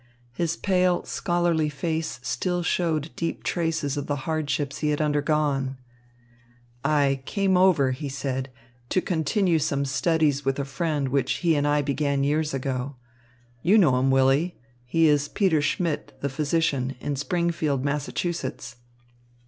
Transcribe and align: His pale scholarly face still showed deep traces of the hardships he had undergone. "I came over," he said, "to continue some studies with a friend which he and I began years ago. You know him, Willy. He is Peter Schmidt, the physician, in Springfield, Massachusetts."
His 0.33 0.57
pale 0.57 1.03
scholarly 1.03 1.69
face 1.69 2.19
still 2.23 2.63
showed 2.63 3.11
deep 3.15 3.43
traces 3.43 3.97
of 3.97 4.07
the 4.07 4.15
hardships 4.25 4.79
he 4.79 4.89
had 4.89 4.99
undergone. 4.99 5.77
"I 6.83 7.21
came 7.27 7.55
over," 7.55 7.91
he 7.91 8.09
said, 8.09 8.49
"to 8.89 8.99
continue 8.99 9.59
some 9.59 9.85
studies 9.85 10.43
with 10.43 10.57
a 10.57 10.65
friend 10.65 11.09
which 11.09 11.33
he 11.33 11.55
and 11.55 11.67
I 11.67 11.83
began 11.83 12.23
years 12.23 12.51
ago. 12.51 12.95
You 13.61 13.77
know 13.77 13.99
him, 13.99 14.09
Willy. 14.09 14.57
He 14.87 15.05
is 15.07 15.27
Peter 15.27 15.61
Schmidt, 15.61 16.19
the 16.19 16.29
physician, 16.29 16.95
in 16.99 17.15
Springfield, 17.15 17.85
Massachusetts." 17.85 18.77